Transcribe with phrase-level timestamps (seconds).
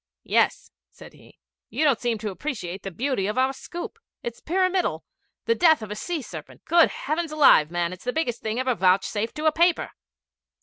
[0.23, 1.37] 'Yes,' said he.
[1.69, 3.99] 'You don't seem to appreciate the beauty of our scoop.
[4.23, 5.05] It's pyramidal
[5.45, 6.65] the death of the sea serpent!
[6.65, 9.91] Good heavens alive, man, it's the biggest thing ever vouchsafed to a paper!'